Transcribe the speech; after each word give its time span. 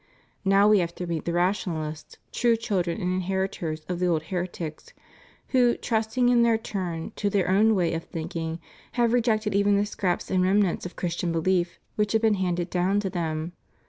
Now 0.43 0.67
we 0.67 0.79
have 0.79 0.95
to 0.95 1.05
meet 1.05 1.25
the 1.25 1.33
rationalists, 1.33 2.17
true 2.31 2.57
children 2.57 2.99
and 2.99 3.13
inheritors 3.13 3.81
of 3.87 3.99
the 3.99 4.07
older 4.07 4.25
heretics, 4.25 4.93
who, 5.49 5.77
trusting 5.77 6.27
in 6.27 6.41
their 6.41 6.57
turn 6.57 7.11
to 7.17 7.29
their 7.29 7.47
OAvn 7.47 7.75
way 7.75 7.93
of 7.93 8.05
thinking, 8.05 8.59
have 8.93 9.13
rejected 9.13 9.53
even 9.53 9.77
the 9.77 9.85
scraps 9.85 10.31
and 10.31 10.41
renmants 10.43 10.87
of 10.87 10.95
Christian 10.95 11.31
belief 11.31 11.77
which 11.97 12.13
had 12.13 12.21
been 12.23 12.33
handed 12.41 12.71
down 12.71 12.99
to 13.01 13.11
them. 13.11 13.51